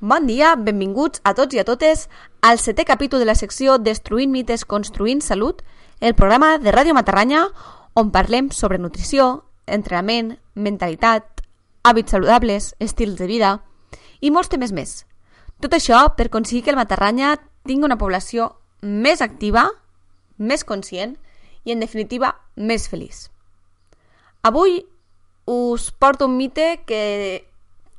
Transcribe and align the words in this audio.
Bon 0.00 0.28
dia, 0.28 0.52
benvinguts 0.54 1.18
a 1.26 1.32
tots 1.34 1.56
i 1.56 1.58
a 1.58 1.64
totes 1.66 2.04
al 2.46 2.60
setè 2.62 2.84
capítol 2.86 3.18
de 3.18 3.26
la 3.26 3.34
secció 3.34 3.80
Destruint 3.82 4.30
mites, 4.30 4.62
construint 4.62 5.18
salut, 5.26 5.64
el 5.98 6.14
programa 6.14 6.52
de 6.62 6.70
Ràdio 6.70 6.94
Matarranya 6.94 7.48
on 7.98 8.12
parlem 8.14 8.52
sobre 8.54 8.78
nutrició, 8.78 9.42
entrenament, 9.66 10.36
mentalitat, 10.54 11.42
hàbits 11.82 12.14
saludables, 12.14 12.76
estils 12.78 13.18
de 13.18 13.26
vida 13.26 13.56
i 14.22 14.30
molts 14.30 14.52
temes 14.54 14.70
més. 14.70 15.02
Tot 15.58 15.74
això 15.74 16.04
per 16.14 16.28
aconseguir 16.28 16.62
que 16.62 16.70
el 16.70 16.78
Matarranya 16.78 17.34
tingui 17.66 17.90
una 17.90 17.98
població 17.98 18.52
més 18.78 19.18
activa, 19.18 19.66
més 20.38 20.62
conscient 20.62 21.18
i, 21.66 21.74
en 21.74 21.82
definitiva, 21.82 22.36
més 22.54 22.86
feliç. 22.86 23.32
Avui 24.46 24.78
us 25.50 25.90
porto 25.90 26.30
un 26.30 26.38
mite 26.38 26.84
que 26.86 27.48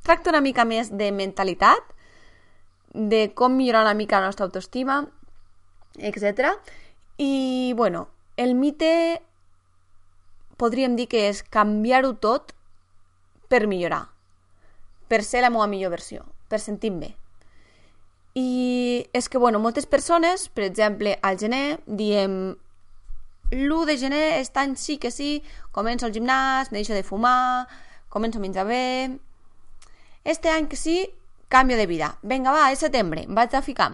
tracta 0.02 0.30
una 0.30 0.40
mica 0.40 0.64
més 0.64 0.90
de 0.96 1.10
mentalitat, 1.12 1.84
de 2.92 3.32
com 3.34 3.54
millorar 3.54 3.82
una 3.82 3.94
mica 3.94 4.20
la 4.20 4.26
nostra 4.26 4.46
autoestima, 4.46 5.08
etc. 5.98 6.56
I, 7.18 7.72
bueno, 7.76 8.08
el 8.36 8.54
mite 8.54 9.22
podríem 10.56 10.96
dir 10.96 11.08
que 11.08 11.28
és 11.30 11.42
canviar-ho 11.42 12.14
tot 12.20 12.52
per 13.48 13.66
millorar, 13.66 14.06
per 15.08 15.22
ser 15.24 15.42
la 15.42 15.50
meva 15.50 15.66
millor 15.70 15.94
versió, 15.96 16.26
per 16.48 16.60
sentir-me 16.60 17.08
bé. 17.08 17.14
I 18.34 19.08
és 19.16 19.28
que, 19.28 19.38
bueno, 19.42 19.58
moltes 19.58 19.86
persones, 19.90 20.48
per 20.48 20.64
exemple, 20.68 21.16
al 21.22 21.38
gener, 21.38 21.80
diem 21.86 22.56
l'1 23.50 23.86
de 23.88 23.96
gener, 23.98 24.26
aquest 24.36 24.60
any 24.62 24.76
sí 24.78 24.98
que 25.02 25.10
sí, 25.10 25.42
començo 25.74 26.06
el 26.06 26.14
gimnàs, 26.14 26.70
deixo 26.70 26.94
de 26.94 27.02
fumar, 27.02 27.66
començo 28.08 28.38
a 28.38 28.44
menjar 28.44 28.66
bé... 28.68 29.18
Este 30.22 30.50
any 30.52 30.68
que 30.68 30.76
sí, 30.76 31.08
canvio 31.50 31.76
de 31.76 31.86
vida. 31.90 32.14
Vinga, 32.22 32.54
va, 32.54 32.70
és 32.72 32.80
setembre, 32.80 33.26
vaig 33.28 33.54
a 33.58 33.60
ficar. 33.66 33.90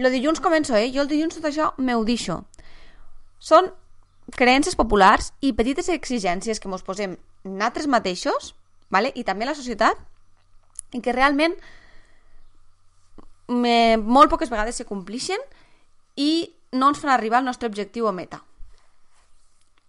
Lo 0.00 0.10
dilluns 0.10 0.42
començo, 0.42 0.74
eh? 0.74 0.90
Jo 0.90 1.04
el 1.04 1.10
dilluns 1.12 1.36
tot 1.36 1.46
això 1.46 1.70
m'ho 1.78 2.02
deixo. 2.08 2.40
Són 3.38 3.70
creences 4.34 4.74
populars 4.74 5.30
i 5.44 5.52
petites 5.52 5.92
exigències 5.92 6.58
que 6.58 6.70
ens 6.72 6.82
posem 6.82 7.18
nosaltres 7.44 7.86
mateixos, 7.92 8.54
vale? 8.90 9.12
i 9.14 9.22
també 9.22 9.46
la 9.46 9.54
societat, 9.54 10.00
i 10.96 11.02
que 11.04 11.12
realment 11.12 11.54
me, 13.52 13.96
molt 14.00 14.32
poques 14.32 14.50
vegades 14.50 14.80
se 14.80 14.88
complixen 14.88 15.40
i 16.16 16.54
no 16.72 16.88
ens 16.90 16.98
fan 17.02 17.12
arribar 17.12 17.42
al 17.42 17.46
nostre 17.46 17.68
objectiu 17.68 18.08
o 18.08 18.16
meta. 18.16 18.40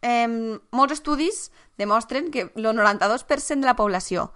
Eh, 0.05 0.27
molts 0.75 0.99
estudis 0.99 1.47
demostren 1.79 2.29
que 2.31 2.51
el 2.51 2.67
92% 2.67 3.63
de 3.63 3.65
la 3.65 3.79
població 3.79 4.33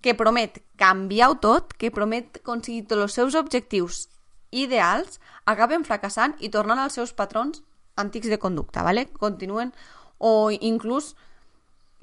que 0.00 0.14
promet 0.14 0.60
canviar-ho 0.78 1.38
tot, 1.42 1.74
que 1.74 1.90
promet 1.94 2.40
aconseguir 2.40 2.86
tots 2.86 3.06
els 3.06 3.16
seus 3.18 3.36
objectius 3.38 4.06
ideals, 4.50 5.18
acaben 5.44 5.84
fracassant 5.84 6.36
i 6.40 6.50
tornant 6.52 6.80
als 6.80 6.96
seus 6.98 7.12
patrons 7.12 7.62
antics 7.98 8.28
de 8.28 8.38
conducta, 8.38 8.82
¿vale? 8.82 9.08
Continuen 9.08 9.72
o 10.18 10.50
inclús 10.50 11.16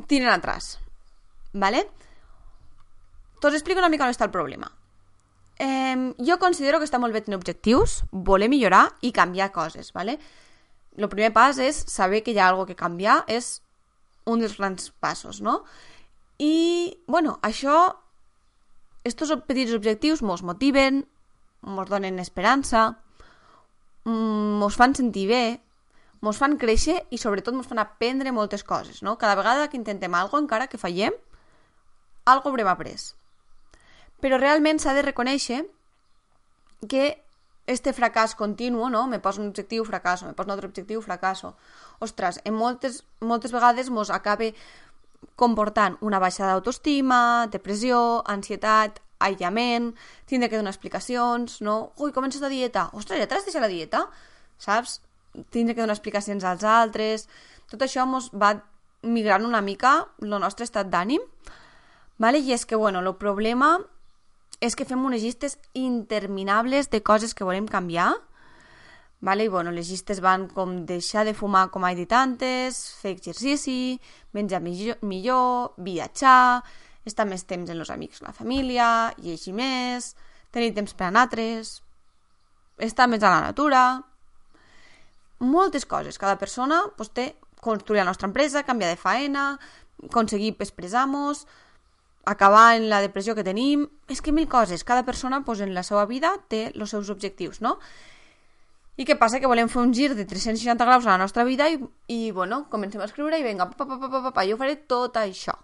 tiren 0.07 0.29
atrás, 0.29 0.79
¿vale? 1.53 1.87
T'us 3.39 3.53
explico 3.53 3.79
una 3.79 3.89
mica 3.89 4.03
on 4.03 4.11
està 4.11 4.27
el 4.27 4.33
problema. 4.33 4.71
Eh, 5.59 6.13
jo 6.19 6.35
considero 6.39 6.79
que 6.79 6.87
està 6.87 6.99
molt 6.99 7.15
bé 7.15 7.23
tenir 7.23 7.39
objectius, 7.39 8.03
voler 8.11 8.49
millorar 8.51 8.89
i 9.01 9.13
canviar 9.15 9.53
coses, 9.55 9.93
¿vale? 9.93 10.19
El 10.95 11.07
primer 11.11 11.31
pas 11.35 11.57
és 11.59 11.77
saber 11.91 12.23
que 12.23 12.31
hi 12.31 12.39
ha 12.39 12.49
alguna 12.49 12.67
que 12.67 12.79
canviar, 12.79 13.23
és 13.27 13.61
un 14.25 14.41
dels 14.41 14.57
grans 14.57 14.91
passos, 14.99 15.41
no? 15.41 15.63
I, 16.37 16.97
bueno, 17.07 17.39
això, 17.41 17.95
estos 19.07 19.31
petits 19.47 19.73
objectius 19.75 20.21
mos 20.21 20.43
motiven, 20.43 21.05
mos 21.61 21.89
donen 21.89 22.19
esperança, 22.19 22.97
mos 24.05 24.75
fan 24.75 24.95
sentir 24.95 25.27
bé, 25.29 25.43
mos 26.21 26.37
fan 26.41 26.57
créixer 26.61 27.03
i 27.13 27.19
sobretot 27.21 27.55
mos 27.55 27.67
fan 27.69 27.79
aprendre 27.81 28.33
moltes 28.35 28.63
coses, 28.63 29.01
no? 29.03 29.17
Cada 29.17 29.35
vegada 29.35 29.69
que 29.69 29.77
intentem 29.77 30.13
alguna 30.13 30.43
encara 30.45 30.67
que 30.67 30.81
fallem, 30.81 31.13
algo 32.25 32.49
haurem 32.49 32.67
après. 32.67 33.13
Però 34.21 34.39
realment 34.41 34.79
s'ha 34.81 34.95
de 34.97 35.05
reconèixer 35.05 35.63
que 36.89 37.21
este 37.65 37.93
fracàs 37.97 38.35
continu, 38.37 38.89
no? 38.89 39.07
Me 39.07 39.19
poso 39.19 39.41
un 39.41 39.49
objectiu, 39.49 39.85
fracasso, 39.85 40.25
me 40.25 40.33
poso 40.33 40.47
un 40.47 40.53
altre 40.53 40.67
objectiu, 40.69 41.01
fracasso. 41.01 41.55
Ostres, 41.99 42.39
en 42.45 42.53
moltes, 42.53 43.03
moltes 43.21 43.51
vegades 43.51 43.89
mos 43.89 44.11
acabe 44.13 44.53
comportant 45.35 45.97
una 46.01 46.19
baixa 46.19 46.47
d'autoestima, 46.47 47.47
depressió, 47.51 48.21
ansietat, 48.31 49.01
aïllament, 49.19 49.93
tindre 50.29 50.49
que 50.49 50.59
donar 50.59 50.73
explicacions, 50.73 51.59
no? 51.61 51.91
Ui, 51.97 52.13
comences 52.15 52.43
la 52.43 52.51
dieta. 52.51 52.89
Ostres, 52.93 53.19
ja 53.21 53.27
t'has 53.29 53.47
deixat 53.47 53.63
la 53.63 53.71
dieta? 53.71 54.05
Saps? 54.61 54.99
Tindre 55.51 55.75
que 55.75 55.83
donar 55.83 55.97
explicacions 55.97 56.43
als 56.43 56.63
altres... 56.63 57.29
Tot 57.65 57.81
això 57.81 58.03
ens 58.05 58.27
va 58.29 58.51
migrant 59.01 59.41
una 59.45 59.61
mica 59.65 59.95
el 60.21 60.35
nostre 60.37 60.67
estat 60.67 60.91
d'ànim, 60.93 61.23
vale? 62.21 62.37
i 62.37 62.53
és 62.53 62.65
que, 62.69 62.77
bueno, 62.77 63.01
el 63.01 63.15
problema 63.17 63.79
és 64.61 64.75
que 64.77 64.85
fem 64.85 65.01
unes 65.05 65.23
llistes 65.23 65.57
interminables 65.73 66.91
de 66.93 67.01
coses 67.01 67.33
que 67.33 67.43
volem 67.43 67.65
canviar, 67.65 68.11
Vale? 69.25 69.47
I, 69.47 69.49
bueno, 69.49 69.71
les 69.73 69.89
llistes 69.89 70.19
van 70.21 70.43
com 70.53 70.83
deixar 70.85 71.23
de 71.25 71.33
fumar, 71.33 71.71
com 71.73 71.85
he 71.87 71.95
dit 71.97 72.11
antes, 72.13 72.77
fer 73.01 73.15
exercici, 73.15 73.97
menjar 74.37 74.59
millor, 74.61 75.73
viatjar, 75.81 76.61
estar 77.09 77.25
més 77.25 77.47
temps 77.49 77.71
amb 77.73 77.81
els 77.81 77.89
amics, 77.89 78.21
la 78.21 78.35
família, 78.37 78.87
llegir 79.17 79.55
més, 79.57 80.11
tenir 80.53 80.75
temps 80.77 80.93
per 80.93 81.09
a 81.09 81.15
altres, 81.23 81.79
estar 82.77 83.09
més 83.09 83.23
a 83.23 83.33
la 83.33 83.47
natura... 83.49 83.85
Moltes 85.35 85.83
coses. 85.83 86.15
Cada 86.17 86.37
persona 86.39 86.77
pues, 86.95 87.09
té 87.11 87.25
construir 87.59 87.99
la 87.99 88.05
nostra 88.07 88.29
empresa, 88.29 88.63
canviar 88.63 88.93
de 88.93 88.95
faena, 88.95 89.59
aconseguir 90.05 90.53
expressar-nos, 90.53 91.41
acabar 92.23 92.77
en 92.77 92.87
la 92.89 93.01
depressió 93.03 93.35
que 93.35 93.43
tenim... 93.43 93.83
És 94.07 94.21
que 94.23 94.31
mil 94.31 94.47
coses. 94.47 94.85
Cada 94.87 95.03
persona 95.03 95.41
pues, 95.43 95.59
en 95.59 95.73
la 95.75 95.83
seva 95.83 96.05
vida 96.07 96.31
té 96.47 96.69
els 96.71 96.93
seus 96.95 97.11
objectius, 97.11 97.59
no? 97.59 97.75
I 98.95 99.03
què 99.03 99.17
passa? 99.19 99.41
Que 99.43 99.49
volem 99.51 99.67
fer 99.71 99.81
un 99.81 99.91
gir 99.93 100.13
de 100.15 100.23
360 100.23 100.85
graus 100.87 101.05
a 101.05 101.11
la 101.11 101.19
nostra 101.19 101.43
vida 101.43 101.67
i, 101.67 101.79
i 102.07 102.31
bueno, 102.31 102.63
comencem 102.71 103.01
a 103.03 103.07
escriure 103.09 103.39
i 103.39 103.43
vinga, 103.43 103.67
pa, 103.67 103.83
pa, 103.83 103.97
pa, 103.99 104.07
pa, 104.07 104.21
pa, 104.23 104.31
pa, 104.31 104.45
jo 104.47 104.55
faré 104.59 104.77
tot 104.87 105.19
això. 105.19 105.57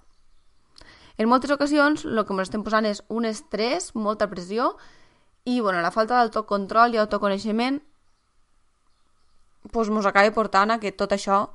En 1.15 1.29
moltes 1.31 1.53
ocasions 1.53 2.03
el 2.07 2.23
que 2.25 2.35
ens 2.35 2.49
estem 2.49 2.65
posant 2.65 2.87
és 2.89 2.99
un 3.13 3.27
estrès, 3.29 3.91
molta 3.95 4.27
pressió 4.27 4.73
i 5.47 5.61
bueno, 5.61 5.79
la 5.79 5.93
falta 5.95 6.19
d'autocontrol 6.19 6.95
i 6.95 6.99
autoconeixement 6.99 7.79
pues, 9.71 9.89
mos 9.89 10.05
acaba 10.05 10.33
portant 10.35 10.75
a 10.75 10.79
que 10.81 10.91
tot 10.91 11.15
això, 11.15 11.45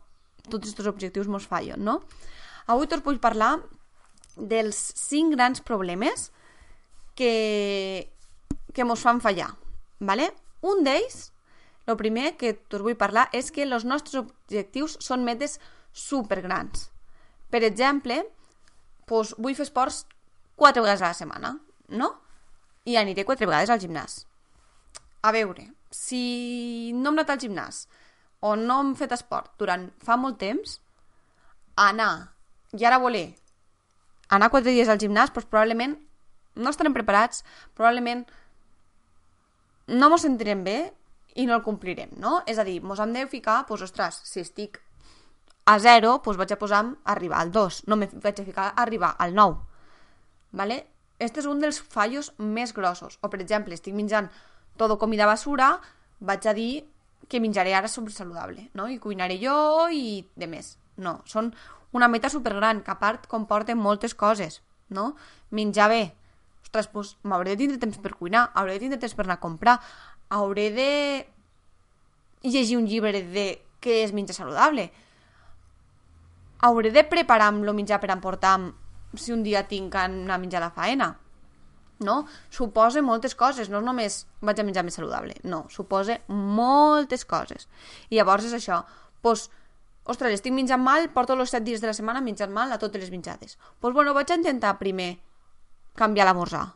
tots 0.48 0.72
aquests 0.72 0.88
objectius 0.88 1.28
mos 1.28 1.44
fallen, 1.50 1.84
no? 1.84 2.00
Avui 2.66 2.88
us 2.88 3.04
vull 3.04 3.20
parlar 3.20 3.58
dels 4.36 4.78
cinc 4.96 5.34
grans 5.36 5.60
problemes 5.60 6.30
que, 7.14 8.10
que 8.72 8.84
mos 8.84 9.00
fan 9.04 9.20
fallar, 9.20 9.52
¿vale? 10.00 10.32
Un 10.62 10.84
d'ells 10.84 11.35
el 11.86 11.96
primer 11.96 12.34
que 12.36 12.52
us 12.56 12.82
vull 12.82 12.98
parlar 12.98 13.28
és 13.36 13.52
que 13.54 13.64
els 13.66 13.86
nostres 13.86 14.18
objectius 14.24 14.96
són 15.00 15.24
metes 15.24 15.58
supergrans. 15.92 16.90
Per 17.50 17.62
exemple, 17.64 18.22
doncs 19.06 19.34
vull 19.38 19.54
fer 19.54 19.68
esports 19.68 20.04
quatre 20.58 20.82
vegades 20.82 21.02
a 21.02 21.12
la 21.12 21.18
setmana, 21.18 21.52
no? 21.88 22.10
I 22.86 22.98
aniré 22.98 23.24
quatre 23.24 23.46
vegades 23.46 23.70
al 23.70 23.82
gimnàs. 23.82 24.24
A 25.22 25.32
veure, 25.34 25.70
si 25.90 26.92
no 26.94 27.10
hem 27.10 27.18
anat 27.18 27.32
al 27.34 27.42
gimnàs 27.42 27.86
o 28.42 28.54
no 28.58 28.80
hem 28.82 28.94
fet 28.98 29.14
esport 29.14 29.54
durant 29.58 29.88
fa 30.02 30.18
molt 30.20 30.38
temps, 30.42 30.80
anar 31.76 32.32
i 32.76 32.84
ara 32.84 32.98
voler 33.00 33.30
anar 34.28 34.50
quatre 34.50 34.72
dies 34.74 34.88
al 34.90 34.98
gimnàs, 34.98 35.30
doncs 35.30 35.48
probablement 35.50 35.94
no 36.56 36.70
estarem 36.72 36.94
preparats, 36.94 37.44
probablement 37.78 38.24
no 39.86 40.10
ens 40.10 40.24
sentirem 40.26 40.64
bé 40.66 40.78
i 41.36 41.46
no 41.46 41.54
el 41.56 41.62
complirem, 41.62 42.10
no? 42.20 42.40
És 42.46 42.58
a 42.58 42.64
dir, 42.64 42.80
mos 42.82 43.00
hem 43.00 43.12
de 43.14 43.26
ficar, 43.30 43.62
doncs, 43.68 43.86
ostres, 43.88 44.20
si 44.24 44.40
estic 44.40 44.80
a 45.66 45.78
0, 45.78 46.18
doncs 46.24 46.40
vaig 46.40 46.52
a 46.52 46.60
posar 46.60 46.82
arribar 47.04 47.40
al 47.40 47.52
2, 47.52 47.84
no 47.86 47.96
me 47.96 48.08
vaig 48.12 48.40
a 48.40 48.46
ficar 48.46 48.68
a 48.70 48.82
arribar 48.82 49.14
al 49.18 49.34
9. 49.34 49.76
¿vale? 50.56 50.86
Este 51.18 51.40
és 51.40 51.46
un 51.48 51.60
dels 51.62 51.78
fallos 51.80 52.32
més 52.38 52.74
grossos. 52.76 53.20
O, 53.22 53.30
per 53.32 53.40
exemple, 53.40 53.76
estic 53.76 53.94
menjant 53.96 54.28
tot 54.80 54.92
comida 55.00 55.28
basura, 55.28 55.76
vaig 56.20 56.44
a 56.48 56.54
dir 56.56 56.84
que 57.28 57.40
menjaré 57.40 57.72
ara 57.74 57.88
sobresaludable, 57.88 58.68
no? 58.74 58.88
I 58.88 58.98
cuinaré 59.00 59.38
jo 59.40 59.86
i 59.92 60.26
de 60.36 60.48
més. 60.50 60.76
No, 60.96 61.20
són 61.28 61.52
una 61.96 62.08
meta 62.08 62.28
supergran, 62.32 62.82
que 62.84 62.92
a 62.92 63.00
part 63.00 63.26
comporta 63.28 63.74
moltes 63.76 64.14
coses, 64.14 64.60
no? 64.88 65.14
Menjar 65.50 65.88
bé. 65.92 66.02
Ostres, 66.64 66.90
doncs 66.92 67.16
m'hauré 67.24 67.54
de 67.54 67.62
tindre 67.62 67.80
temps 67.80 67.98
per 68.02 68.16
cuinar, 68.16 68.50
hauré 68.54 68.76
de 68.76 68.84
tindre 68.84 69.00
temps 69.00 69.16
per 69.16 69.24
anar 69.24 69.38
a 69.40 69.44
comprar, 69.44 69.78
hauré 70.28 70.70
de 70.70 70.90
llegir 72.42 72.76
un 72.78 72.86
llibre 72.86 73.22
de 73.22 73.46
què 73.82 74.02
és 74.04 74.12
menjar 74.12 74.36
saludable. 74.36 74.90
Hauré 76.66 76.90
de 76.90 77.04
preparar 77.04 77.52
el 77.54 77.74
menjar 77.74 78.00
per 78.00 78.10
emportar 78.10 78.58
si 79.14 79.32
un 79.32 79.42
dia 79.42 79.66
tinc 79.68 79.92
que 79.92 79.98
anar 79.98 80.34
a 80.34 80.38
menjar 80.38 80.60
la 80.60 80.70
faena. 80.70 81.16
no? 81.98 82.26
Suposa 82.50 83.02
moltes 83.02 83.34
coses, 83.34 83.70
no 83.70 83.80
és 83.80 83.84
només 83.84 84.16
vaig 84.44 84.60
a 84.60 84.64
menjar 84.66 84.84
més 84.84 84.96
saludable, 84.98 85.36
no, 85.44 85.64
suposa 85.72 86.18
moltes 86.28 87.24
coses. 87.24 87.68
I 88.10 88.18
llavors 88.18 88.44
és 88.44 88.56
això, 88.56 88.82
doncs, 89.24 89.48
ostres, 90.04 90.36
estic 90.36 90.52
menjant 90.52 90.82
mal, 90.82 91.08
porto 91.14 91.32
els 91.34 91.50
7 91.50 91.64
dies 91.64 91.80
de 91.80 91.88
la 91.88 91.96
setmana 91.96 92.20
menjant 92.20 92.52
mal 92.52 92.72
a 92.72 92.78
totes 92.78 93.00
les 93.00 93.10
menjades. 93.10 93.56
Doncs, 93.80 93.94
bueno, 93.94 94.14
vaig 94.14 94.30
a 94.30 94.36
intentar 94.36 94.76
primer 94.78 95.16
canviar 95.96 96.28
l'esmorzar, 96.28 96.66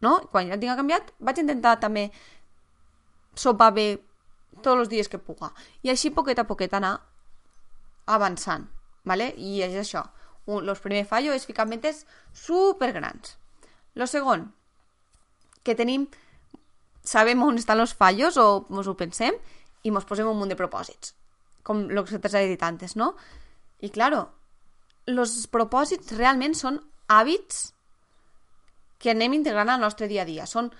no? 0.00 0.16
Quan 0.32 0.48
ja 0.48 0.56
el 0.56 0.64
tinc 0.64 0.80
canviat, 0.80 1.12
vaig 1.20 1.44
intentar 1.44 1.76
també 1.80 2.08
sopar 3.38 3.70
bé 3.76 3.88
tots 4.62 4.82
els 4.82 4.90
dies 4.90 5.08
que 5.08 5.20
puga. 5.22 5.52
I 5.86 5.92
així, 5.94 6.10
poquet 6.14 6.38
a 6.38 6.46
poquet, 6.48 6.74
anar 6.74 6.96
avançant, 8.08 8.66
¿vale? 9.04 9.30
I 9.36 9.62
és 9.66 9.76
això. 9.78 10.04
Un, 10.48 10.64
los 10.66 10.80
primer 10.80 11.04
fallo 11.06 11.34
és 11.36 11.46
ficar 11.46 11.68
metes 11.68 12.04
super 12.32 12.90
grans. 12.96 13.36
Lo 13.94 14.06
segon, 14.06 14.48
que 15.62 15.76
tenim, 15.76 16.08
sabem 17.04 17.42
on 17.44 17.60
estan 17.60 17.80
els 17.82 17.94
fallos 17.94 18.38
o 18.40 18.48
ens 18.72 18.88
ho 18.88 18.96
pensem 18.96 19.36
i 19.84 19.92
ens 19.92 20.08
posem 20.08 20.28
un 20.28 20.38
munt 20.38 20.52
de 20.52 20.58
propòsits, 20.58 21.14
com 21.62 21.86
el 21.90 22.04
que 22.08 22.18
t'has 22.18 22.38
dit 22.48 22.64
antes, 22.64 22.96
no? 22.96 23.12
I 23.84 23.92
claro, 23.94 24.24
els 25.08 25.46
propòsits 25.52 26.16
realment 26.16 26.56
són 26.56 26.80
hàbits 27.08 27.68
que 28.98 29.12
anem 29.12 29.36
integrant 29.36 29.70
al 29.70 29.80
nostre 29.80 30.08
dia 30.10 30.24
a 30.24 30.28
dia. 30.28 30.46
Són 30.46 30.72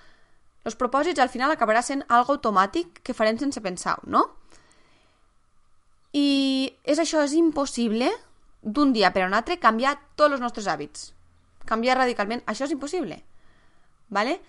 els 0.67 0.75
propòsits 0.75 1.19
al 1.19 1.31
final 1.31 1.51
acabarà 1.51 1.81
sent 1.85 2.03
algo 2.07 2.35
automàtic 2.35 3.03
que 3.03 3.15
farem 3.15 3.39
sense 3.39 3.61
pensar 3.61 3.97
no? 4.07 4.25
I 6.13 6.73
és 6.83 6.99
això, 6.99 7.21
és 7.23 7.37
impossible 7.37 8.09
d'un 8.61 8.91
dia 8.93 9.13
per 9.13 9.23
a 9.23 9.29
un 9.29 9.37
altre 9.37 9.59
canviar 9.61 9.95
tots 10.17 10.33
els 10.33 10.43
nostres 10.43 10.67
hàbits 10.67 11.13
canviar 11.69 11.99
radicalment, 11.99 12.41
això 12.49 12.65
és 12.65 12.73
impossible. 12.73 13.21
¿vale? 14.09 14.39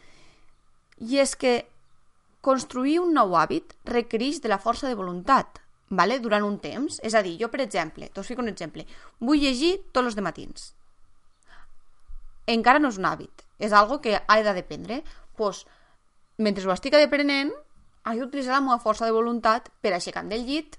I 1.01 1.21
és 1.21 1.37
que 1.37 1.55
construir 2.41 2.99
un 3.03 3.12
nou 3.17 3.37
hàbit 3.37 3.75
requereix 3.89 4.41
de 4.41 4.49
la 4.49 4.61
força 4.61 4.89
de 4.89 4.97
voluntat 4.97 5.61
¿vale? 5.89 6.21
durant 6.21 6.47
un 6.47 6.59
temps. 6.59 7.01
És 7.05 7.15
a 7.15 7.25
dir, 7.27 7.37
jo, 7.41 7.51
per 7.53 7.62
exemple, 7.65 8.09
t'us 8.15 8.31
fico 8.33 8.45
un 8.45 8.53
exemple, 8.53 8.87
vull 9.21 9.43
llegir 9.43 9.77
tots 9.93 10.12
els 10.12 10.21
matins. 10.25 10.71
Encara 12.51 12.81
no 12.81 12.89
és 12.91 12.99
un 12.99 13.07
hàbit, 13.07 13.45
és 13.61 13.77
algo 13.77 14.01
que 14.01 14.17
he 14.17 14.43
de 14.43 14.55
dependre. 14.57 15.05
pues, 15.41 15.67
mentre 16.41 16.65
ho 16.67 16.73
estic 16.73 16.97
deprenent, 16.97 17.53
he 18.09 18.17
d'utilitzar 18.17 18.57
la 18.57 18.65
meva 18.65 18.81
força 18.81 19.05
de 19.05 19.13
voluntat 19.13 19.69
per 19.85 19.93
aixecar 19.93 20.25
del 20.29 20.47
llit 20.49 20.79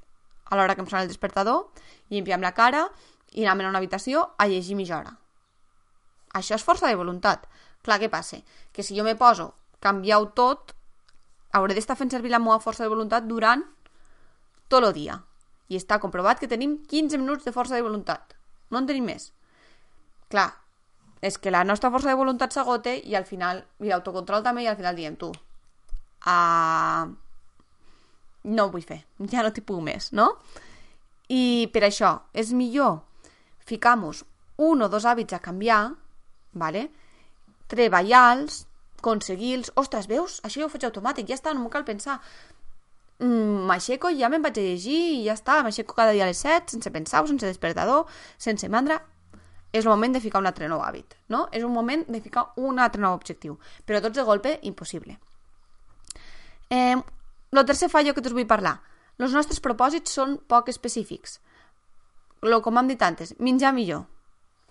a 0.49 0.57
l'hora 0.57 0.75
que 0.75 0.81
em 0.83 0.89
sona 0.89 1.03
el 1.05 1.11
despertador, 1.11 1.69
llimpiar 2.09 2.39
la 2.41 2.53
cara 2.57 2.87
i 3.31 3.45
anar 3.45 3.65
a 3.65 3.69
una 3.69 3.79
habitació 3.79 4.31
a 4.37 4.47
llegir 4.47 4.75
mitja 4.75 4.97
hora. 4.97 5.13
Això 6.33 6.55
és 6.55 6.63
força 6.63 6.87
de 6.87 6.97
voluntat. 6.99 7.45
Clar, 7.83 7.99
què 8.01 8.09
passa? 8.11 8.41
Que 8.73 8.83
si 8.83 8.97
jo 8.97 9.05
me 9.07 9.15
poso 9.15 9.53
canviar-ho 9.81 10.31
tot, 10.37 10.73
hauré 11.51 11.75
d'estar 11.75 11.97
fent 11.99 12.11
servir 12.11 12.31
la 12.31 12.39
meva 12.39 12.59
força 12.63 12.83
de 12.83 12.91
voluntat 12.91 13.27
durant 13.27 13.63
tot 14.67 14.83
el 14.83 14.93
dia. 14.97 15.21
I 15.71 15.79
està 15.79 15.99
comprovat 15.99 16.39
que 16.39 16.49
tenim 16.51 16.77
15 16.89 17.21
minuts 17.21 17.47
de 17.47 17.53
força 17.55 17.77
de 17.77 17.85
voluntat. 17.85 18.35
No 18.71 18.81
en 18.81 18.89
tenim 18.89 19.07
més. 19.07 19.31
Clar, 20.31 20.49
és 21.21 21.37
que 21.37 21.51
la 21.51 21.63
nostra 21.63 21.91
força 21.91 22.11
de 22.11 22.19
voluntat 22.19 22.53
s'agote 22.53 22.97
i 22.97 23.15
al 23.15 23.27
final, 23.29 23.63
i 23.79 23.91
l'autocontrol 23.91 24.43
també, 24.43 24.65
i 24.65 24.69
al 24.71 24.79
final 24.79 24.97
diem 24.97 25.15
tu, 25.19 25.31
uh, 26.25 27.09
no 28.43 28.65
ho 28.65 28.73
vull 28.73 28.85
fer, 28.85 29.03
ja 29.31 29.45
no 29.45 29.53
t'hi 29.53 29.63
puc 29.65 29.81
més, 29.85 30.11
no? 30.17 30.31
I 31.31 31.69
per 31.73 31.85
això 31.87 32.17
és 32.33 32.51
millor 32.51 32.99
ficar-nos 33.65 34.25
un 34.61 34.83
o 34.83 34.89
dos 34.91 35.05
hàbits 35.07 35.33
a 35.33 35.39
canviar 35.39 35.93
¿vale? 36.53 36.89
treballar-los, 37.71 38.65
aconseguir-los... 38.99 39.71
Ostres, 39.75 40.07
veus? 40.11 40.39
Això 40.45 40.61
ja 40.61 40.67
ho 40.67 40.73
faig 40.73 40.85
automàtic, 40.85 41.29
ja 41.29 41.37
està, 41.37 41.53
no 41.55 41.63
m'ho 41.63 41.71
cal 41.73 41.85
pensar. 41.87 42.19
Mm, 43.21 43.63
m'aixeco 43.69 44.11
ja 44.17 44.29
me'n 44.33 44.43
vaig 44.43 44.59
a 44.59 44.65
llegir 44.65 44.99
i 45.15 45.23
ja 45.27 45.37
està, 45.37 45.61
m'aixeco 45.63 45.95
cada 45.97 46.13
dia 46.15 46.25
a 46.25 46.29
les 46.31 46.41
7, 46.43 46.75
sense 46.75 46.91
pensar 46.91 47.23
sense 47.29 47.47
despertador, 47.47 48.05
sense 48.37 48.69
mandra. 48.69 48.99
És 49.71 49.85
el 49.85 49.91
moment 49.93 50.11
de 50.11 50.19
ficar 50.19 50.41
un 50.43 50.49
altre 50.49 50.67
nou 50.67 50.81
hàbit, 50.83 51.15
no? 51.31 51.45
És 51.55 51.63
un 51.63 51.71
moment 51.71 52.03
de 52.11 52.19
ficar 52.19 52.49
un 52.59 52.79
altre 52.83 52.99
nou 53.01 53.15
objectiu. 53.15 53.55
Però 53.87 54.01
tots 54.03 54.19
de 54.19 54.25
golpe, 54.27 54.57
impossible. 54.67 55.15
Eh, 56.71 56.95
el 56.95 57.65
tercer 57.67 57.89
fallo 57.91 58.15
que 58.15 58.23
us 58.23 58.33
vull 58.33 58.47
parlar. 58.47 58.77
Els 59.19 59.35
nostres 59.35 59.59
propòsits 59.61 60.15
són 60.15 60.37
poc 60.49 60.71
específics. 60.71 61.39
Lo, 62.47 62.61
com 62.65 62.79
hem 62.79 62.87
dit 62.89 63.01
antes, 63.05 63.35
menjar 63.37 63.73
millor. 63.75 64.07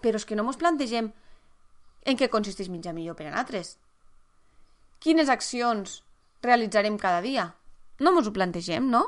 Però 0.01 0.17
és 0.17 0.25
que 0.27 0.35
no 0.35 0.47
ens 0.49 0.59
plantegem 0.59 1.11
en 2.09 2.17
què 2.17 2.31
consisteix 2.33 2.71
menjar 2.73 2.97
millor 2.97 3.19
per 3.19 3.29
a 3.29 3.35
nosaltres? 3.35 3.77
Quines 5.01 5.29
accions 5.29 6.01
realitzarem 6.43 6.97
cada 6.99 7.21
dia? 7.21 7.51
No 8.01 8.15
ens 8.17 8.27
ho 8.27 8.33
plantegem, 8.33 8.89
no? 8.89 9.05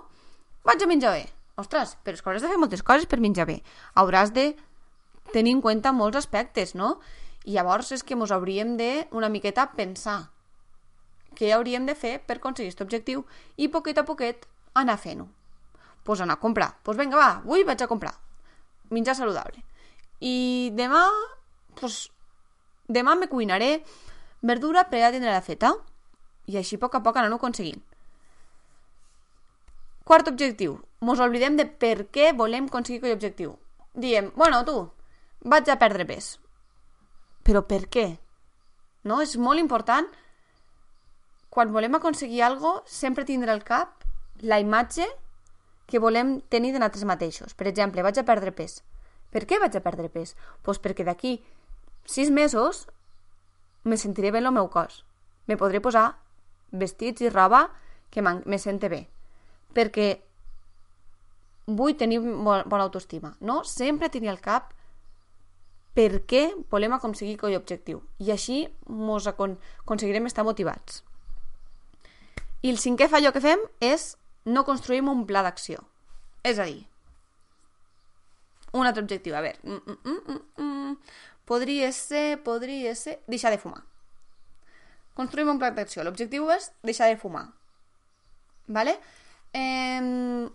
Vaig 0.68 0.84
a 0.84 0.90
menjar 0.90 1.16
bé. 1.16 1.24
Ostres, 1.56 1.96
però 2.04 2.16
és 2.16 2.22
que 2.22 2.30
hauràs 2.30 2.44
de 2.44 2.52
fer 2.52 2.60
moltes 2.60 2.84
coses 2.84 3.08
per 3.08 3.20
menjar 3.24 3.48
bé. 3.48 3.58
Hauràs 3.96 4.36
de 4.36 4.52
tenir 5.32 5.56
en 5.56 5.64
compte 5.64 5.92
molts 5.96 6.20
aspectes, 6.20 6.76
no? 6.76 6.98
I 7.48 7.56
llavors 7.56 7.90
és 7.96 8.04
que 8.04 8.14
ens 8.14 8.30
hauríem 8.30 8.76
de 8.76 8.92
una 9.16 9.32
miqueta 9.32 9.70
pensar 9.76 10.31
què 11.36 11.52
hauríem 11.54 11.86
de 11.88 11.96
fer 11.98 12.18
per 12.26 12.38
aconseguir 12.38 12.70
aquest 12.72 12.84
objectiu 12.84 13.26
i 13.56 13.68
poquet 13.68 13.98
a 13.98 14.06
poquet 14.08 14.46
anar 14.74 14.98
fent-ho. 14.98 15.28
Pues 16.04 16.20
anar 16.20 16.38
a 16.38 16.42
comprar. 16.42 16.72
Pues 16.82 16.98
vinga, 16.98 17.16
va, 17.16 17.30
avui 17.42 17.64
vaig 17.64 17.82
a 17.82 17.90
comprar. 17.90 18.14
Menjar 18.90 19.14
saludable. 19.16 19.62
I 20.20 20.70
demà, 20.76 21.04
pues, 21.78 22.10
Demà 22.88 23.14
me 23.14 23.28
cuinaré 23.28 23.84
verdura 24.42 24.88
per 24.90 25.02
a 25.04 25.10
tindre 25.12 25.30
la 25.32 25.42
feta. 25.42 25.72
I 26.46 26.58
així 26.58 26.76
a 26.76 26.82
poc 26.82 26.96
a 26.98 27.02
poc 27.02 27.16
anar-ho 27.16 27.38
aconseguint. 27.38 27.80
Quart 30.04 30.28
objectiu. 30.28 30.80
Mos 31.00 31.22
oblidem 31.22 31.56
de 31.56 31.66
per 31.66 32.08
què 32.14 32.32
volem 32.36 32.66
aconseguir 32.66 33.00
aquell 33.00 33.16
objectiu. 33.16 33.54
Diem, 33.94 34.32
bueno, 34.34 34.64
tu, 34.66 34.76
vaig 35.46 35.70
a 35.70 35.78
perdre 35.78 36.06
pes. 36.08 36.36
Però 37.46 37.62
per 37.66 37.86
què? 37.86 38.06
No? 39.04 39.20
És 39.22 39.36
molt 39.36 39.62
important 39.62 40.10
quan 41.52 41.68
volem 41.68 41.92
aconseguir 41.98 42.40
algo 42.46 42.80
sempre 42.88 43.26
tindre 43.28 43.52
al 43.52 43.60
cap 43.60 44.06
la 44.40 44.56
imatge 44.62 45.04
que 45.84 46.00
volem 46.00 46.38
tenir 46.48 46.72
de 46.72 46.80
nosaltres 46.80 47.04
mateixos. 47.04 47.52
Per 47.52 47.68
exemple, 47.68 48.00
vaig 48.00 48.16
a 48.16 48.24
perdre 48.24 48.54
pes. 48.56 48.78
Per 49.28 49.44
què 49.44 49.58
vaig 49.60 49.76
a 49.76 49.82
perdre 49.84 50.08
pes? 50.08 50.32
Doncs 50.32 50.64
pues 50.64 50.80
perquè 50.80 51.04
d'aquí 51.04 51.34
sis 52.08 52.32
mesos 52.32 52.86
me 53.84 54.00
sentiré 54.00 54.32
bé 54.32 54.40
el 54.40 54.48
meu 54.48 54.70
cos. 54.72 55.04
Me 55.44 55.60
podré 55.60 55.84
posar 55.84 56.16
vestits 56.72 57.20
i 57.20 57.28
roba 57.28 57.66
que 58.08 58.24
me 58.24 58.58
sente 58.58 58.88
bé. 58.88 59.04
Perquè 59.76 60.08
vull 61.66 62.00
tenir 62.00 62.24
bona 62.24 62.84
autoestima, 62.88 63.36
no? 63.40 63.60
Sempre 63.68 64.08
tenir 64.08 64.32
al 64.32 64.40
cap 64.40 64.72
per 65.92 66.24
què 66.24 66.48
volem 66.72 66.96
aconseguir 66.96 67.36
aquell 67.36 67.60
objectiu. 67.60 68.00
I 68.18 68.32
així 68.32 68.62
acon 68.88 69.58
aconseguirem 69.84 70.32
estar 70.32 70.48
motivats. 70.48 71.02
I 72.62 72.70
el 72.70 72.78
cinquè 72.78 73.08
fallo 73.10 73.32
que 73.34 73.42
fem 73.42 73.62
és 73.82 74.12
no 74.46 74.64
construïm 74.66 75.10
un 75.10 75.26
pla 75.26 75.42
d'acció. 75.42 75.82
És 76.46 76.58
a 76.58 76.66
dir, 76.66 76.84
un 78.72 78.86
altre 78.86 79.02
objectiu. 79.02 79.34
A 79.36 79.40
veure, 79.40 79.58
mm, 79.62 79.80
mm, 79.86 79.98
mm, 80.04 80.20
mm, 80.26 80.64
mm. 80.64 80.96
Podria 81.44 81.90
ser, 81.92 82.42
podria 82.42 82.94
ser... 82.94 83.20
Deixar 83.26 83.50
de 83.50 83.58
fumar. 83.58 83.82
Construïm 85.18 85.50
un 85.52 85.58
pla 85.58 85.72
d'acció. 85.74 86.04
L'objectiu 86.06 86.48
és 86.54 86.70
deixar 86.82 87.10
de 87.10 87.18
fumar. 87.20 87.48
Vale? 88.66 88.96
Eh, 89.52 90.48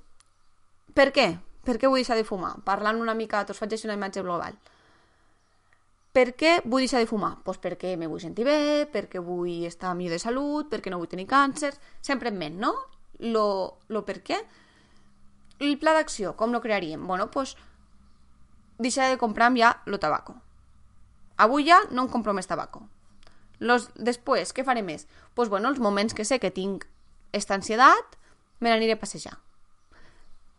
per 0.96 1.12
què? 1.14 1.28
Per 1.68 1.76
què 1.78 1.92
vull 1.92 2.00
deixar 2.02 2.18
de 2.18 2.26
fumar? 2.26 2.56
Parlant 2.66 3.02
una 3.04 3.14
mica, 3.14 3.44
us 3.44 3.60
faig 3.60 3.76
una 3.84 4.00
imatge 4.00 4.24
global. 4.24 4.56
Per 6.18 6.32
què 6.34 6.56
vull 6.66 6.82
deixar 6.82 7.04
de 7.04 7.06
fumar? 7.06 7.36
Pues 7.46 7.60
perquè 7.62 7.92
me 7.94 8.08
vull 8.10 8.22
sentir 8.24 8.42
bé, 8.48 8.88
perquè 8.90 9.22
vull 9.22 9.68
estar 9.68 9.92
millor 9.94 10.16
de 10.18 10.24
salut, 10.24 10.66
perquè 10.72 10.90
no 10.90 10.98
vull 10.98 11.12
tenir 11.12 11.28
càncer... 11.30 11.76
Sempre 12.02 12.32
en 12.34 12.40
ment, 12.42 12.56
no? 12.58 12.72
Lo, 13.22 13.44
lo 13.94 14.02
per 14.08 14.24
què? 14.26 14.40
El 15.62 15.78
pla 15.78 15.94
d'acció, 15.94 16.34
com 16.40 16.56
lo 16.56 16.62
crearíem? 16.64 17.06
Bueno, 17.06 17.30
pues 17.30 17.54
deixar 18.82 19.12
de 19.12 19.22
comprar 19.22 19.54
ja 19.58 19.76
lo 19.86 20.00
tabaco. 20.00 20.40
Avui 21.38 21.70
ja 21.70 21.84
no 21.92 22.08
em 22.08 22.10
compro 22.10 22.34
més 22.34 22.50
tabaco. 22.50 22.88
Los, 23.60 23.92
després, 23.94 24.54
què 24.58 24.66
faré 24.66 24.82
més? 24.82 25.06
Doncs, 25.06 25.34
pues, 25.36 25.50
bueno, 25.54 25.70
els 25.70 25.80
moments 25.80 26.18
que 26.18 26.26
sé 26.26 26.40
que 26.42 26.50
tinc 26.50 26.90
esta 27.32 27.54
ansietat, 27.54 28.18
me 28.60 28.74
n'aniré 28.74 28.98
a 28.98 29.02
passejar. 29.06 29.38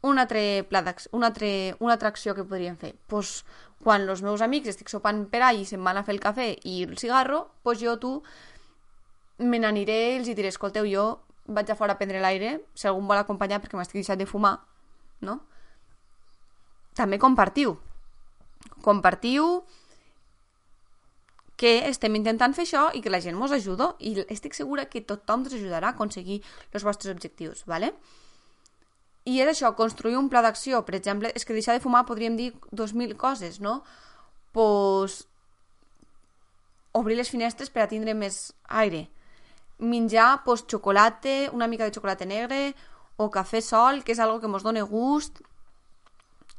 Un 0.06 0.18
altre 0.18 0.64
pla 0.70 0.84
una, 1.10 1.26
altre, 1.26 1.76
una 1.80 1.94
altra 1.94 2.08
acció 2.08 2.34
que 2.34 2.44
podríem 2.44 2.76
fer. 2.78 2.94
Pues, 3.10 3.44
quan 3.82 4.08
els 4.08 4.22
meus 4.22 4.42
amics 4.42 4.70
estic 4.70 4.90
sopant 4.90 5.24
per 5.30 5.42
ahí 5.42 5.62
i 5.62 5.66
se'n 5.66 5.82
van 5.84 5.98
a 5.98 6.04
fer 6.06 6.14
el 6.16 6.22
cafè 6.22 6.48
i 6.66 6.82
el 6.84 6.98
cigarro, 6.98 7.48
pues 7.62 7.80
jo 7.82 7.96
tu 7.98 8.22
me 9.38 9.58
n'aniré 9.58 9.98
i 10.14 10.16
els 10.18 10.30
diré, 10.30 10.50
escolteu, 10.50 10.86
jo 10.90 11.06
vaig 11.46 11.70
a 11.70 11.76
fora 11.78 11.94
a 11.94 11.98
prendre 11.98 12.20
l'aire, 12.20 12.58
si 12.74 12.88
algú 12.88 13.04
vol 13.06 13.18
acompanyar 13.18 13.60
perquè 13.62 13.78
m'estic 13.78 14.02
deixant 14.02 14.18
de 14.18 14.26
fumar, 14.26 14.58
no? 15.24 15.40
També 16.98 17.18
compartiu. 17.22 17.76
Compartiu 18.82 19.62
que 21.58 21.88
estem 21.88 22.14
intentant 22.14 22.54
fer 22.54 22.66
això 22.66 22.88
i 22.94 23.02
que 23.02 23.10
la 23.10 23.22
gent 23.22 23.38
mos 23.38 23.54
ajuda 23.54 23.92
i 23.98 24.14
estic 24.28 24.54
segura 24.54 24.86
que 24.90 25.02
tothom 25.02 25.46
us 25.46 25.54
ajudarà 25.56 25.90
a 25.90 25.96
aconseguir 25.96 26.42
els 26.72 26.84
vostres 26.86 27.14
objectius, 27.14 27.64
¿vale? 27.66 27.94
I 29.28 29.40
és 29.44 29.50
això, 29.50 29.74
construir 29.76 30.16
un 30.16 30.30
pla 30.32 30.40
d'acció. 30.44 30.80
Per 30.86 30.94
exemple, 30.96 31.32
és 31.36 31.44
que 31.44 31.56
deixar 31.56 31.76
de 31.76 31.84
fumar 31.84 32.06
podríem 32.08 32.36
dir 32.38 32.52
2.000 32.72 33.16
coses, 33.20 33.58
no? 33.60 33.82
Pues, 34.56 35.26
obrir 36.96 37.18
les 37.18 37.30
finestres 37.30 37.68
per 37.70 37.84
a 37.84 37.88
tindre 37.90 38.14
més 38.16 38.54
aire. 38.82 39.08
Menjar 39.78 40.44
pues, 40.44 40.64
xocolata, 40.66 41.50
una 41.52 41.68
mica 41.68 41.84
de 41.84 41.92
xocolata 41.94 42.26
negre 42.26 42.72
o 43.18 43.28
cafè 43.30 43.60
sol, 43.62 44.02
que 44.04 44.14
és 44.14 44.22
algo 44.22 44.40
que 44.40 44.48
ens 44.48 44.64
dona 44.64 44.86
gust 44.88 45.42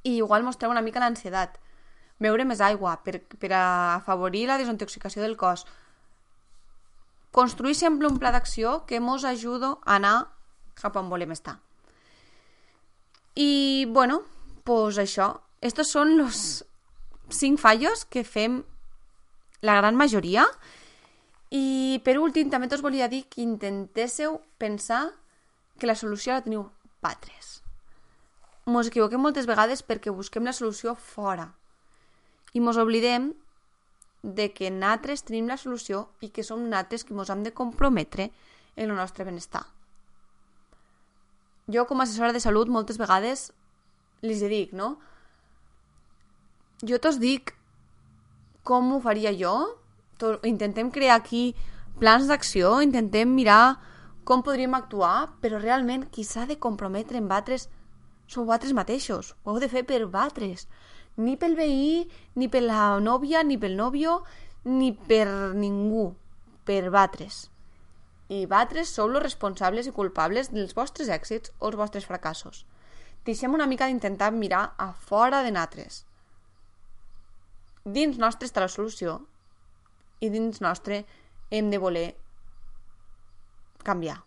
i 0.03 0.19
igual 0.19 0.45
mos 0.45 0.59
treu 0.59 0.71
una 0.71 0.83
mica 0.85 1.01
l'ansietat 1.01 1.57
beure 2.19 2.45
més 2.45 2.61
aigua 2.61 2.97
per, 3.03 3.19
per 3.39 3.51
afavorir 3.55 4.45
la 4.47 4.59
desintoxicació 4.59 5.23
del 5.23 5.37
cos. 5.39 5.65
Construir 7.35 7.75
sempre 7.79 8.07
un 8.07 8.19
pla 8.19 8.31
d'acció 8.35 8.83
que 8.85 8.99
ens 8.99 9.25
ajuda 9.25 9.73
a 9.85 9.97
anar 9.97 10.17
cap 10.79 10.95
on 10.99 11.09
volem 11.09 11.31
estar. 11.35 11.57
I, 13.39 13.85
bueno, 13.87 14.23
pues 14.67 14.99
això. 14.99 15.31
Estos 15.63 15.91
són 15.95 16.17
los 16.19 16.63
cinc 17.31 17.59
fallos 17.61 18.03
que 18.03 18.25
fem 18.27 18.63
la 19.63 19.77
gran 19.79 19.95
majoria. 19.95 20.43
I, 21.49 22.01
per 22.03 22.17
últim, 22.19 22.51
també 22.51 22.67
us 22.75 22.83
volia 22.83 23.07
dir 23.07 23.23
que 23.31 23.41
intentéssiu 23.41 24.41
pensar 24.59 25.05
que 25.79 25.87
la 25.87 25.95
solució 25.95 26.35
la 26.35 26.43
teniu 26.43 26.67
patres. 26.99 27.61
Mos 28.67 28.91
equivoquem 28.91 29.23
moltes 29.23 29.47
vegades 29.47 29.81
perquè 29.87 30.11
busquem 30.11 30.45
la 30.45 30.53
solució 30.53 30.93
fora 30.93 31.47
i 32.53 32.59
mos 32.59 32.77
oblidem 32.81 33.31
de 34.21 34.49
que 34.53 34.69
nosaltres 34.73 35.23
tenim 35.23 35.47
la 35.47 35.57
solució 35.57 36.09
i 36.25 36.29
que 36.33 36.43
som 36.43 36.65
nosaltres 36.65 37.05
que 37.05 37.15
mos 37.15 37.29
hem 37.29 37.43
de 37.45 37.53
comprometre 37.55 38.31
en 38.75 38.89
el 38.89 38.95
nostre 38.97 39.23
benestar. 39.25 39.63
Jo, 41.69 41.85
com 41.85 41.99
a 41.99 42.03
assessora 42.03 42.33
de 42.33 42.41
salut, 42.41 42.69
moltes 42.69 42.97
vegades 42.97 43.51
li 44.25 44.35
dic, 44.49 44.73
no? 44.73 44.97
Jo 46.81 46.97
t'os 46.97 47.19
dic 47.21 47.53
com 48.65 48.93
ho 48.93 48.99
faria 49.03 49.31
jo, 49.35 49.53
intentem 50.43 50.89
crear 50.91 51.17
aquí 51.19 51.53
plans 51.99 52.27
d'acció, 52.27 52.79
intentem 52.81 53.29
mirar 53.29 53.77
com 54.25 54.43
podríem 54.45 54.75
actuar, 54.77 55.35
però 55.41 55.59
realment 55.59 56.07
qui 56.09 56.23
s'ha 56.23 56.45
de 56.49 56.57
comprometre 56.57 57.17
en 57.17 57.27
batres 57.27 57.67
sou 58.29 58.45
vosaltres 58.45 58.75
mateixos. 58.77 59.33
Ho 59.43 59.53
heu 59.53 59.61
de 59.61 59.69
fer 59.71 59.85
per 59.85 60.05
batres 60.05 60.67
ni 61.19 61.35
pel 61.37 61.55
veí, 61.57 62.07
ni 62.35 62.47
per 62.47 62.63
la 62.63 62.99
nòvia, 63.03 63.43
ni 63.43 63.57
pel 63.59 63.75
nòvio, 63.75 64.21
ni 64.65 64.93
per 64.93 65.27
ningú, 65.55 66.13
per 66.65 66.89
batres. 66.93 67.47
I 68.29 68.45
batres 68.45 68.91
sou 68.93 69.09
els 69.09 69.23
responsables 69.23 69.89
i 69.89 69.93
culpables 69.95 70.51
dels 70.53 70.75
vostres 70.77 71.09
èxits 71.09 71.53
o 71.57 71.71
els 71.71 71.79
vostres 71.79 72.05
fracassos. 72.05 72.63
Deixem 73.25 73.53
una 73.57 73.67
mica 73.67 73.87
d'intentar 73.89 74.31
mirar 74.31 74.75
a 74.77 74.91
fora 74.93 75.41
de 75.43 75.51
natres. 75.51 76.03
Dins 77.85 78.19
nostre 78.21 78.45
està 78.45 78.61
la 78.61 78.69
solució 78.69 79.19
i 80.21 80.29
dins 80.29 80.61
nostre 80.61 81.03
hem 81.49 81.71
de 81.73 81.79
voler 81.81 82.09
canviar. 83.83 84.19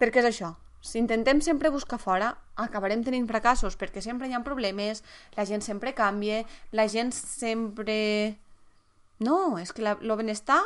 Perquè 0.00 0.22
és 0.22 0.30
això, 0.30 0.54
si 0.80 1.00
intentem 1.00 1.40
sempre 1.42 1.72
buscar 1.74 1.98
fora, 1.98 2.30
acabarem 2.56 3.02
tenint 3.04 3.26
fracassos, 3.28 3.76
perquè 3.76 4.00
sempre 4.04 4.28
hi 4.28 4.34
ha 4.36 4.42
problemes, 4.46 5.02
la 5.36 5.44
gent 5.44 5.64
sempre 5.66 5.94
canvia, 5.98 6.44
la 6.72 6.88
gent 6.88 7.12
sempre... 7.16 8.36
No, 9.18 9.56
és 9.58 9.72
que 9.72 9.82
la, 9.82 9.96
el 10.00 10.12
benestar 10.16 10.60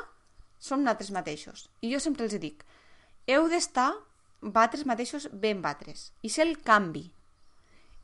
som 0.60 0.84
nosaltres 0.84 1.10
mateixos. 1.16 1.68
I 1.80 1.90
jo 1.94 2.00
sempre 2.02 2.28
els 2.28 2.36
dic, 2.42 2.62
heu 3.26 3.48
d'estar 3.48 3.94
batres 4.40 4.86
mateixos 4.86 5.30
ben 5.32 5.64
batres. 5.64 6.12
I 6.22 6.30
ser 6.30 6.46
el 6.46 6.60
canvi. 6.62 7.08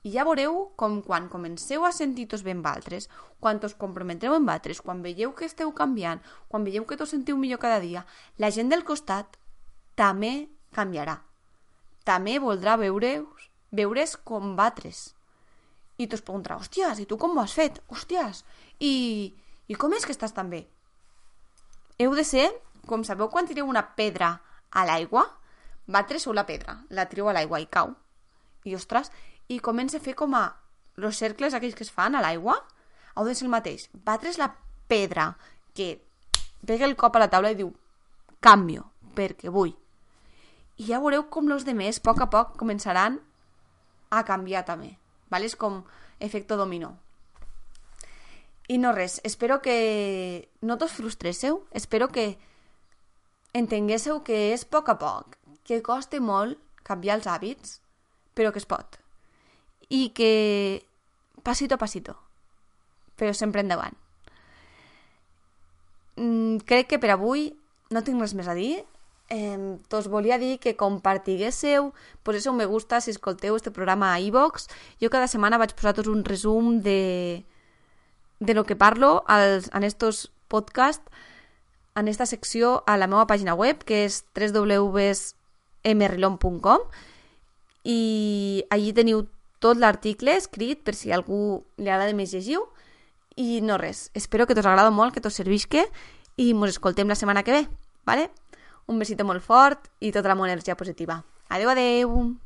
I 0.07 0.15
ja 0.15 0.27
veureu 0.27 0.73
com 0.79 1.01
quan 1.03 1.29
comenceu 1.29 1.85
a 1.85 1.93
sentir-vos 1.93 2.45
ben 2.47 2.65
valtres, 2.65 3.11
quan 3.39 3.61
us 3.67 3.75
comprometreu 3.79 4.35
en 4.35 4.47
batres, 4.47 4.81
quan 4.81 5.03
veieu 5.03 5.35
que 5.35 5.47
esteu 5.47 5.73
canviant, 5.75 6.23
quan 6.49 6.65
veieu 6.65 6.87
que 6.87 6.99
us 6.99 7.15
sentiu 7.15 7.39
millor 7.39 7.63
cada 7.63 7.81
dia, 7.83 8.07
la 8.39 8.51
gent 8.51 8.71
del 8.71 8.87
costat 8.87 9.39
també 9.99 10.49
canviarà 10.73 11.21
també 12.07 12.39
voldrà 12.39 12.77
veure's, 12.79 13.51
veure's 13.75 14.15
com 14.29 14.55
batres. 14.59 15.11
I 15.99 16.07
tu 16.07 16.19
es 16.19 16.23
preguntarà, 16.23 16.61
hòsties, 16.61 17.03
i 17.03 17.09
tu 17.09 17.19
com 17.19 17.35
ho 17.35 17.43
has 17.43 17.57
fet? 17.57 17.81
Hòsties, 17.91 18.45
i, 18.79 18.95
i 19.67 19.79
com 19.81 19.95
és 19.97 20.07
que 20.07 20.15
estàs 20.15 20.35
tan 20.37 20.53
bé? 20.53 20.63
Heu 21.99 22.15
de 22.15 22.25
ser, 22.25 22.49
com 22.87 23.05
sabeu 23.05 23.31
quan 23.33 23.49
tireu 23.49 23.69
una 23.69 23.85
pedra 23.97 24.41
a 24.71 24.85
l'aigua, 24.88 25.25
batres 25.87 26.26
sou 26.26 26.35
la 26.37 26.47
pedra, 26.47 26.83
la 26.91 27.07
tireu 27.09 27.29
a 27.29 27.35
l'aigua 27.37 27.61
i 27.62 27.69
cau. 27.71 27.95
I, 28.65 28.75
ostres, 28.76 29.12
i 29.49 29.61
comença 29.61 30.00
a 30.00 30.05
fer 30.05 30.17
com 30.19 30.35
a 30.35 30.45
els 30.97 31.23
cercles 31.23 31.55
aquells 31.55 31.79
que 31.79 31.87
es 31.87 31.93
fan 31.93 32.17
a 32.17 32.23
l'aigua, 32.25 32.59
heu 33.17 33.25
de 33.25 33.35
ser 33.35 33.47
el 33.47 33.55
mateix. 33.55 33.88
Batres 33.93 34.38
la 34.38 34.53
pedra 34.88 35.33
que 35.75 35.97
pega 36.67 36.85
el 36.85 36.97
cop 36.97 37.17
a 37.17 37.25
la 37.25 37.33
taula 37.33 37.55
i 37.55 37.59
diu 37.59 37.73
canvio, 38.45 38.91
perquè 39.17 39.50
vull 39.53 39.75
i 40.76 40.91
ja 40.91 41.00
veureu 41.00 41.25
com 41.33 41.49
els 41.53 41.65
demés 41.65 41.99
a 41.99 42.05
poc 42.05 42.21
a 42.21 42.29
poc 42.33 42.57
començaran 42.61 43.19
a 44.11 44.23
canviar 44.29 44.65
també. 44.69 44.97
¿vale? 45.31 45.47
És 45.47 45.57
com 45.57 45.83
efecte 46.21 46.57
dominó. 46.57 46.97
I 48.68 48.78
no 48.78 48.92
res, 48.92 49.20
espero 49.23 49.61
que 49.62 50.49
no 50.61 50.76
t'os 50.78 50.92
frustréssiu, 50.92 51.62
espero 51.70 52.08
que 52.11 52.35
entenguéssiu 53.54 54.25
que 54.26 54.50
és 54.52 54.66
a 54.66 54.70
poc 54.75 54.90
a 54.90 54.96
poc, 54.99 55.38
que 55.62 55.82
costa 55.87 56.18
molt 56.20 56.58
canviar 56.87 57.20
els 57.20 57.28
hàbits, 57.30 57.78
però 58.35 58.50
que 58.52 58.58
es 58.62 58.66
pot. 58.66 58.99
I 59.88 60.11
que 60.11 60.32
passito 61.46 61.78
a 61.78 61.82
passito, 61.82 62.16
però 63.14 63.32
sempre 63.32 63.62
endavant. 63.62 63.94
Mm, 66.16 66.66
crec 66.66 66.90
que 66.90 66.99
per 66.99 67.14
avui 67.14 67.52
no 67.94 68.02
tinc 68.02 68.20
res 68.20 68.35
més 68.35 68.49
a 68.50 68.58
dir. 68.58 68.82
Eh, 69.30 69.78
tos 69.90 70.06
volia 70.11 70.38
dir 70.38 70.58
que 70.62 70.76
compartiguéssiu, 70.78 71.92
poséssiu 72.23 72.52
un 72.52 72.58
me 72.58 72.66
gusta 72.66 73.00
si 73.00 73.11
escolteu 73.11 73.56
este 73.56 73.70
programa 73.70 74.12
a 74.12 74.20
iVox. 74.20 74.66
Jo 75.02 75.11
cada 75.11 75.30
setmana 75.30 75.58
vaig 75.58 75.75
posar-vos 75.75 76.11
un 76.11 76.25
resum 76.25 76.80
de, 76.82 77.44
de 78.40 78.55
lo 78.55 78.64
que 78.64 78.76
parlo 78.76 79.25
als, 79.26 79.71
en 79.73 79.85
estos 79.85 80.33
podcast, 80.49 81.02
en 81.95 82.09
esta 82.09 82.26
secció 82.26 82.83
a 82.87 82.97
la 82.97 83.07
meva 83.07 83.26
pàgina 83.26 83.55
web, 83.55 83.85
que 83.85 84.05
és 84.05 84.25
www.mrilon.com 84.37 86.78
i 87.87 88.64
allí 88.71 88.93
teniu 88.93 89.26
tot 89.62 89.76
l'article 89.81 90.37
escrit 90.37 90.83
per 90.85 90.95
si 90.99 91.12
algú 91.14 91.64
li 91.81 91.88
agrada 91.88 92.12
més 92.14 92.33
llegiu 92.35 92.66
i 93.37 93.61
no 93.64 93.78
res, 93.81 94.11
espero 94.14 94.47
que 94.47 94.55
t'us 94.57 94.66
agrada 94.66 94.90
molt, 94.90 95.14
que 95.14 95.21
t'us 95.25 95.37
servisque 95.37 95.87
i 96.37 96.50
ens 96.52 96.76
escoltem 96.76 97.09
la 97.09 97.16
setmana 97.16 97.45
que 97.45 97.52
ve, 97.52 97.69
¿vale? 98.05 98.31
Un 98.87 98.99
besito 98.99 99.25
molt 99.25 99.43
fort 99.43 99.88
i 100.00 100.12
tota 100.12 100.35
la 100.35 100.47
energia 100.47 100.76
positiva. 100.76 101.25
Adeu, 101.49 101.71
adeu! 101.71 102.46